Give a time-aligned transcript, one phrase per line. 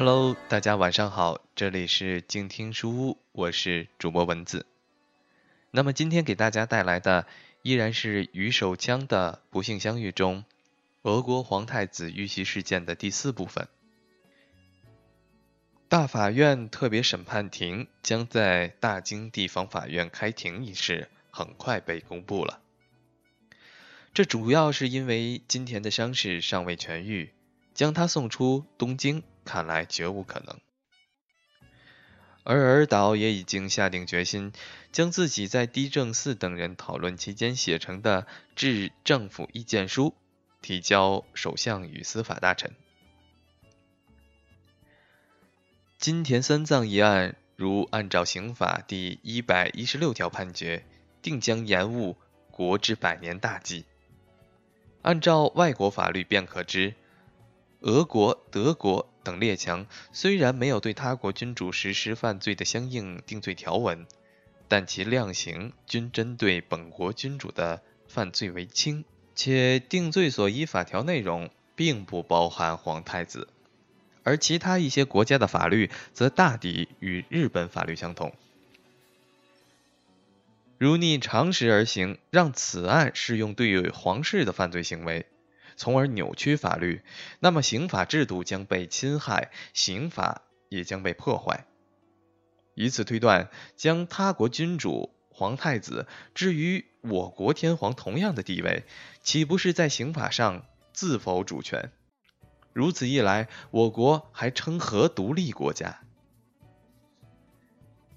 [0.00, 4.64] Hello，大家晚上好，这里是静听书屋，我是主播文子。
[5.72, 7.26] 那么今天给大家带来的
[7.62, 10.44] 依然是于守枪的不幸相遇中，
[11.02, 13.66] 俄国皇太子遇袭事件的第四部分。
[15.88, 22.60] 大法院特别审判庭将在大京地方法院开庭一事很快被公布了。
[24.14, 27.32] 这主要是因为金田的伤势尚未痊愈，
[27.78, 29.22] 将他送出东京。
[29.44, 30.60] 看来绝无可能，
[32.42, 34.52] 而尔岛也已经下定决心，
[34.92, 40.14] 将自己在低正寺等人讨论期间写成的致政府意见书
[40.60, 42.74] 提交首相与司法大臣。
[45.96, 50.84] 金田三藏一案，如按照刑法第一百一十六条判决，
[51.22, 52.18] 定将延误
[52.50, 53.86] 国之百年大计。
[55.00, 56.94] 按照外国法律便可知，
[57.80, 59.08] 俄国、德国。
[59.24, 64.06] 等列强虽然没有对他国君主实施犯罪的相应定罪条文，
[64.68, 73.48] 但其量刑均针对本国君主的犯罪为轻，且定罪所依法条内容并不包含皇太子，
[74.22, 78.32] 而其他一些国家的法律则大抵与日本法律相同。
[80.78, 85.26] 如逆常识而行，让此案适用对于皇室的犯罪行为。
[85.78, 87.02] 从而扭曲法律，
[87.38, 91.66] 那么刑法制度将被侵害，刑法也将被破坏。
[92.74, 98.84] 以此推断，将他国君主皇太子置于我国天皇同样的地位，
[99.22, 101.92] 岂不是在刑法上自否主权？
[102.72, 106.00] 如此一来，我国还称何独立国家？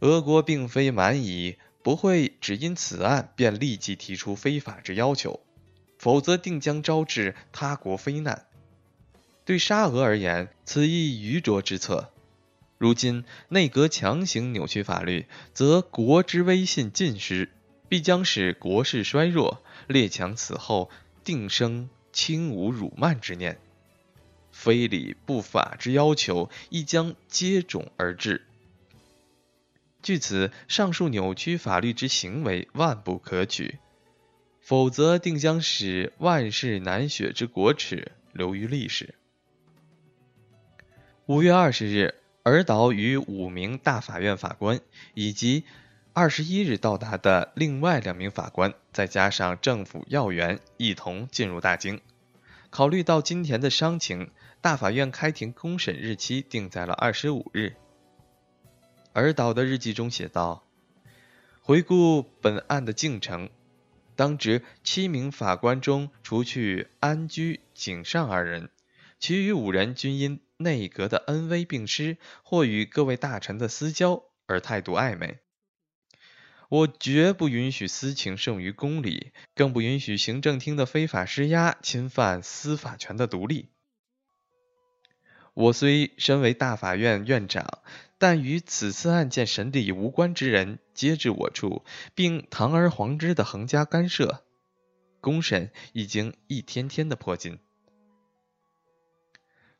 [0.00, 5.40] 俄国并非蛮夷，不会只因此案便立即提出非法之要求。
[6.02, 8.44] 否则定将招致他国非难。
[9.44, 12.10] 对沙俄而言，此亦愚拙之策。
[12.76, 17.50] 如今内阁强行扭曲法律，则国之威信尽失，
[17.88, 20.90] 必将使国势衰弱，列强此后
[21.22, 23.60] 定生轻侮辱慢之念，
[24.50, 28.44] 非礼不法之要求亦将接踵而至。
[30.02, 33.78] 据此，上述扭曲法律之行为万不可取。
[34.62, 39.16] 否则，定将使万世难雪之国耻留于历史。
[41.26, 42.14] 五月二十日，
[42.44, 44.80] 尔岛与五名大法院法官
[45.14, 45.64] 以及
[46.12, 52.00] 二十一日到达的另外两名法官，再加上政府要员，一同进入大京。
[52.70, 54.30] 考虑到金田的伤情，
[54.60, 57.74] 大法院开庭公审日期定在了二十五日。
[59.12, 60.62] 尔岛的日记中写道
[61.60, 63.50] ：“回顾本案的进程。”
[64.14, 68.70] 当值七名法官中，除去安居、井上二人，
[69.18, 75.38] 其余五人均因内阁的恩威并施，或与各位大臣的私交而态度暧昧。
[76.68, 83.68] 我绝不允许私情胜于公理，更不允许行政厅的非法施压侵犯司法权的独立。
[85.54, 87.82] 我虽身为大法院院长。
[88.22, 91.82] 但与此次案件审理无关之人皆至我处，
[92.14, 94.44] 并堂而皇之的横加干涉，
[95.20, 97.58] 公审已经一天天的迫近。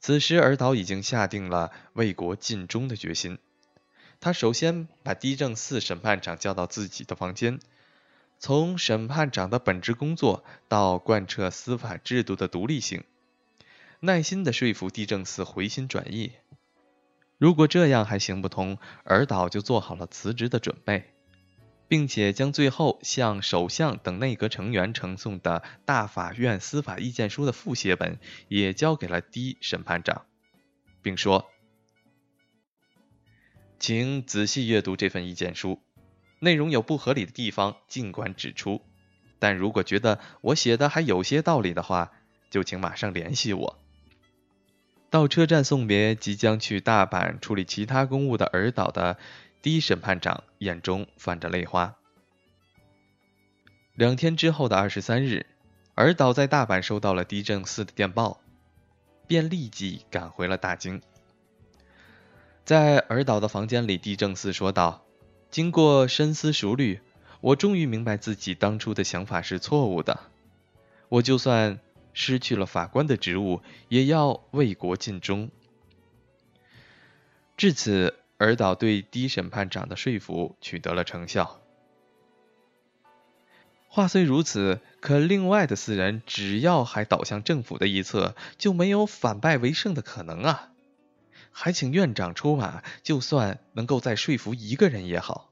[0.00, 3.38] 此时尔岛已经下定了为国尽忠的决心。
[4.18, 7.60] 他首先把低正寺审判长叫到自己的房间，
[8.40, 13.04] 从审判长的本职工作到贯彻司法制度的独立性，
[14.00, 16.32] 耐心的说服低正寺回心转意。
[17.42, 21.12] 如果这样还行不通，尔岛就做好了辞职的准备，
[21.88, 30.24] 并且将最后向首相等内阁成员呈送的大法院司法意见书的复写本也交给了第一审判长，
[31.02, 31.46] 并说
[33.80, 35.80] ：“请仔细阅读这份意见书，
[36.38, 38.82] 内容有不合理的地方尽管指出，
[39.40, 42.12] 但如果觉得我写的还有些道理的话，
[42.50, 43.78] 就请马上联系我。”
[45.12, 49.18] 到车站送别即将去大阪处理其他公务的尔岛的
[49.60, 51.96] 第一审判长，眼中泛着泪花。
[53.94, 55.44] 两天之后的二十三日，
[55.96, 58.40] 尔岛在大阪收到了低正四的电报，
[59.26, 61.02] 便立即赶回了大京。
[62.64, 65.04] 在尔岛的房间里，低正四说道
[65.52, 67.02] ：“经过深思熟虑，
[67.42, 70.20] 我终于明白自己当初的想法是错误的。
[71.10, 71.78] 我就算……”
[72.12, 75.50] 失去了法官的职务，也要为国尽忠。
[77.56, 81.60] 至此，尔岛对低审判长的说服取得了成效。
[83.88, 90.72] 话虽如此，可另外的四人只要还倒向政府的一侧，就没有反败为胜的可能啊！
[91.50, 95.51] 还请院长出马，就算能够再说服一个人也好。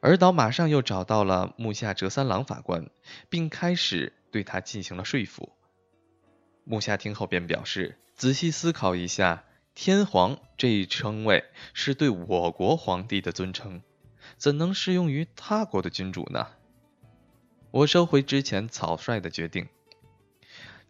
[0.00, 2.88] 尔岛马上又找到了木下哲三郎法官，
[3.28, 5.50] 并开始对他进行了说服。
[6.64, 13.82] 木下听后便表示：“仔细思考一下，天皇这一称谓是对我国皇帝的尊称，
[14.36, 16.46] 怎能适用于他国的君主呢？”
[17.70, 19.68] 我收回之前草率的决定。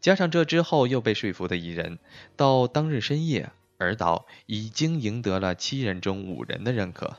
[0.01, 1.99] 加上这之后又被说服的一人，
[2.37, 7.17] 到当日深夜，尔岛已经赢得了七人中五人的认可。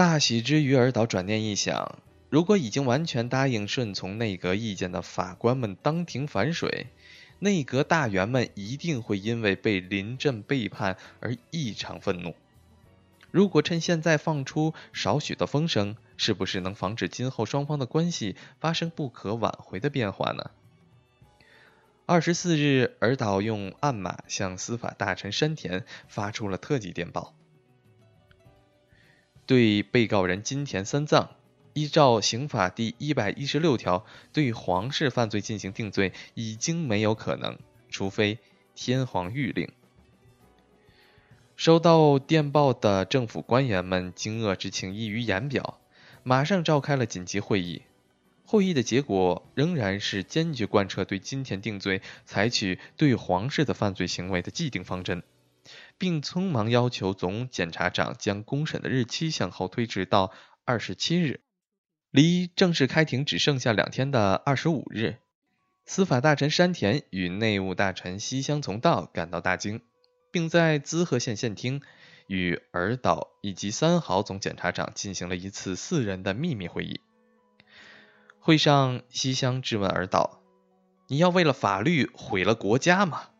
[0.00, 1.98] 大喜之余，尔岛转念一想：
[2.30, 6.86] 如果已经完全答应顺从内阁意见的法官们当庭反水，
[7.38, 12.34] 内阁大员们一定会因为被临阵背叛而异常愤怒。
[13.30, 20.50] 如果趁现在放出少许的风声，是不是能防止今后双方的关系发生不可挽回的变化呢？
[22.06, 27.34] 二十四日，尔岛用暗码向司法大臣山田发出了特级电报，
[29.50, 31.30] 对被告人金田三藏，
[31.72, 37.58] 依照刑法第一百一十六条，对皇室犯罪进行定罪已经没有可能，
[37.88, 38.38] 除非
[38.76, 39.72] 天皇谕令。
[41.56, 45.80] 收到电报的政府官员们惊愕之情溢于言表。
[46.22, 47.82] 马上召开了紧急会议，
[48.44, 55.24] 会议的结果仍然是坚决贯彻对金田定罪、采取对皇室的犯罪行为的既定方针，
[56.00, 60.32] 并匆忙要求总检察长将公审的日期向后推迟到
[60.64, 61.42] 二十七日。
[62.10, 65.18] 离正式开庭只剩下两天的二十五日，
[65.84, 69.82] 司法大臣山田与内务大臣西乡从道赶到大京，
[70.32, 71.82] 并在滋贺县县厅。
[72.26, 77.00] 与尔岛以及三好总检察长进行了一次四人的秘密会议。
[78.38, 80.40] 会上，西乡质问尔岛
[81.10, 83.30] ：“你要为了法律毁了国家吗？”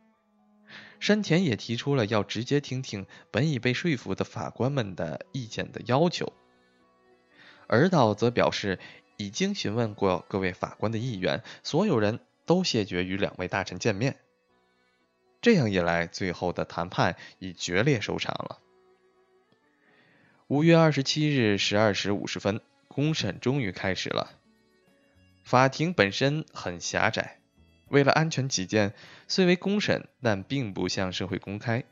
[1.00, 6.32] 山田也提出了要直接听听本已被说服的法官们的意见的要求。
[7.66, 8.78] 尔岛则表示
[9.16, 14.18] 已经询问过各位法官的意愿，所有人都谢绝与两位大臣见面。
[15.40, 18.58] 这样一来，最后的谈判以决裂收场了。
[20.48, 24.32] 五月二十七日十二时五十分，公审终于开始了。
[25.44, 27.39] 法庭本身很狭窄，
[27.90, 28.94] 为了安全起见，
[29.28, 31.84] 虽为公审，但并不向社会公开。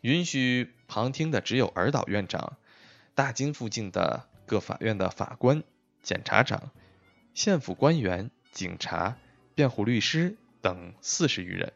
[0.00, 2.56] 允许旁听的只有尔岛院长、
[3.14, 5.62] 大金附近的各法院的法官、
[6.02, 6.70] 检察长、
[7.34, 9.18] 县府官员、警察、
[9.54, 11.74] 辩护律师等四十余人。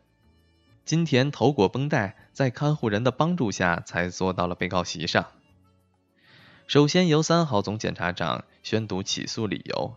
[0.86, 5.26] 金田头裹绷带，在看护人的帮助下，才坐到了被告席上。
[6.66, 9.96] 首先由三号总检察长宣读起诉理由，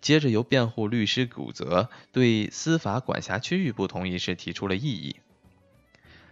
[0.00, 5.16] 接着由辩护律师古泽对司法管辖区域不同一事提出了异议。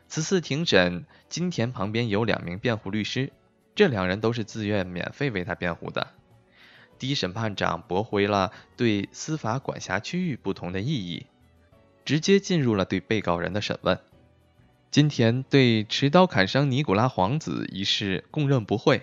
[0.09, 3.31] 此次庭审，金田旁边有两名辩护律师，
[3.75, 6.09] 这两人都是自愿免费为他辩护的。
[6.99, 11.27] 第一审判长驳回了对司法管辖区域不同的异议，
[12.05, 14.01] 直接进入了对被告人的审问。
[14.91, 19.03] 金田对持刀砍伤尼古拉皇子一事供认不讳。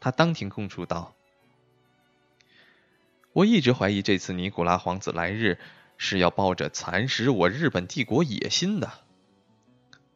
[0.00, 1.14] 他当庭供述道
[3.32, 5.58] ：“我一直怀疑这次尼古拉皇子来日
[5.96, 8.90] 是要抱着蚕食我日本帝国野心的。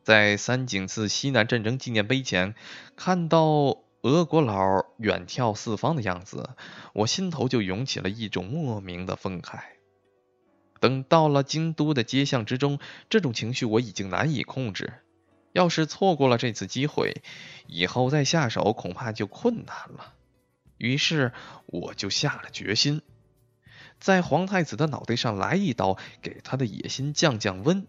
[0.03, 2.55] 在三井寺西南战争纪念碑前
[2.97, 6.51] 看到俄国佬远眺四方的样子，
[6.93, 9.61] 我心头就涌起了一种莫名的愤慨。
[10.81, 14.93] 等到了京都的街巷之中，这种情绪我已经难以控制。”
[15.53, 17.23] 要是错过了这次机会，
[17.67, 20.15] 以后再下手恐怕就困难了。
[20.83, 21.33] 于是
[21.67, 23.03] 我就下了决心，
[24.01, 27.87] 在皇太子的脑袋上来一刀，给他的野心降降温。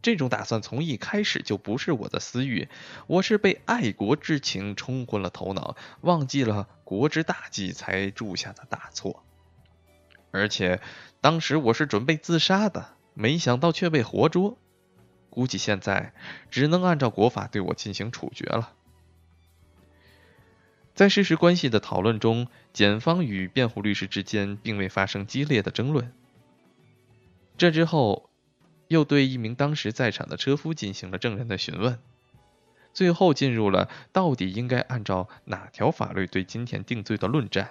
[0.00, 2.70] 这种打算从一开始就不是我的私欲，
[3.06, 9.22] 我是被爱国之情冲昏了头脑，忘记了国之大计才铸下的大错。
[10.30, 10.80] 而且
[11.20, 14.56] 当时我是准备自杀的，没想到却被活捉。
[15.28, 16.14] 估计现在
[16.50, 18.72] 只能按照国法对我进行处决了。
[20.94, 26.12] 在事实关系的讨论中，检方与辩护律师之间并未发生激烈的争论。
[27.56, 28.28] 这之后，
[28.88, 31.98] 又对一名当时在场的车夫进行了证人的询问，
[32.92, 37.70] 最后进入了到底应该按照哪条法律对金田定罪的论战。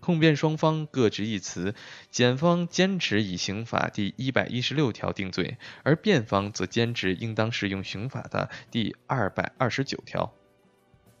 [0.00, 1.74] 控辩双方各执一词，
[2.10, 10.32] 检方坚持以刑法第一百一十六条定罪，而辩方则坚持应当适用刑法的第二百二十九条。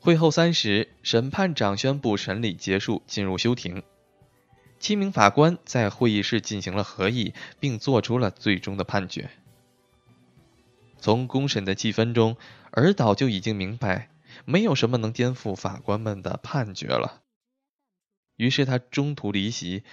[0.02, 3.84] 会后三时，审判长宣布审理结束，进入休庭。
[4.80, 9.30] 七名法官在会议室进行了合议，并作出了最终的判决。
[10.98, 12.36] 从公审的气氛中，
[12.72, 14.10] 尔岛就已经明白，
[14.44, 17.22] 没有什么能颠覆法官们的判决了。
[18.34, 19.84] 于是他中途离席，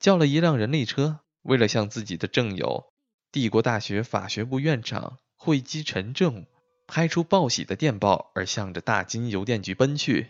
[0.00, 2.86] 叫了一辆人力车，为了向自己的正友、
[3.30, 6.46] 帝国大学法学部院长会稽陈正
[6.88, 10.28] 拍出报喜的电报而向着大金邮电局奔去。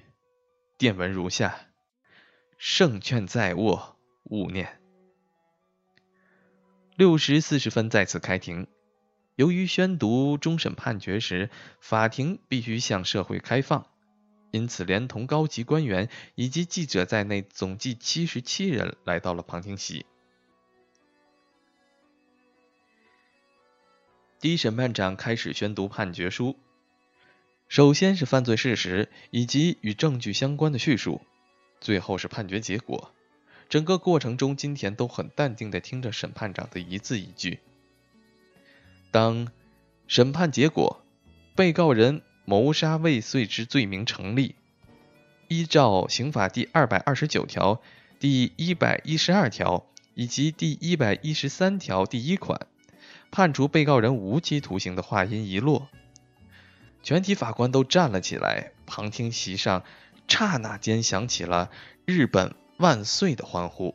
[0.76, 1.56] 电文如下：
[2.58, 4.80] 胜券在握，勿念。
[6.96, 8.66] 六时四十分再次开庭。
[9.36, 11.48] 由于宣读终审判决时，
[11.80, 13.86] 法庭必须向社会开放。
[14.50, 20.06] 因此，连同高级官员以及记者在内，总计七十七人来到了旁听席。
[24.40, 26.56] 第一审判长开始宣读判决书，
[27.68, 31.20] 首先是犯罪事实以及与证据相关的叙述，
[31.80, 33.12] 最后是判决结果。
[33.68, 37.58] 整个过程中，金田都很淡定地听着审判长的一字一句。
[39.10, 39.48] 当
[40.06, 41.02] 审判结果，
[41.54, 42.22] 被告人。
[42.44, 44.54] 谋杀未遂之罪名成立，
[45.48, 47.82] 依照刑法第二百二十九条、
[48.18, 52.66] 第一百一十二条以及第一百一十三条第一款，
[53.30, 55.88] 判处被告人无期徒刑的话音一落，
[57.02, 59.84] 全体法官都站了起来，旁听席上
[60.26, 61.70] 刹那间响起了
[62.04, 63.94] “日本万岁”的欢呼。